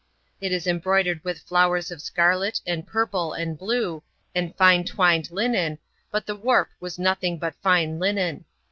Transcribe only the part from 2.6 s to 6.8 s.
and purple, and blue, and fine twined linen, but the warp